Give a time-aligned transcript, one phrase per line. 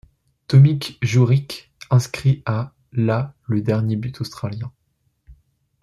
[0.47, 4.71] Tomi Jurić inscrit à la le dernier but australien.